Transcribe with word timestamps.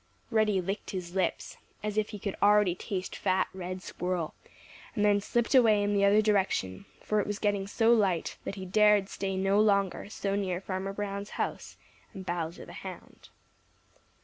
Reddy 0.31 0.61
licked 0.61 0.89
his 0.89 1.13
lips 1.13 1.57
as 1.83 1.95
if 1.95 2.09
he 2.09 2.17
could 2.17 2.35
already 2.41 2.73
taste 2.73 3.15
fat 3.15 3.47
Red 3.53 3.83
Squirrel, 3.83 4.33
and 4.95 5.05
then 5.05 5.21
slipped 5.21 5.53
away 5.53 5.83
in 5.83 5.93
the 5.93 6.03
other 6.03 6.23
direction, 6.23 6.85
for 7.03 7.19
it 7.19 7.27
was 7.27 7.37
getting 7.37 7.67
so 7.67 7.93
light 7.93 8.39
that 8.43 8.55
he 8.55 8.65
dared 8.65 9.09
stay 9.09 9.37
no 9.37 9.59
longer 9.59 10.09
so 10.09 10.35
near 10.35 10.59
to 10.59 10.65
Farmer 10.65 10.91
Brown's 10.91 11.29
house 11.37 11.77
and 12.15 12.25
Bowser 12.25 12.65
the 12.65 12.73
Hound. 12.73 13.29